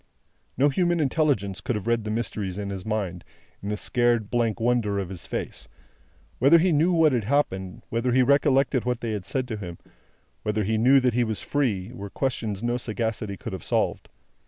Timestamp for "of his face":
4.97-5.67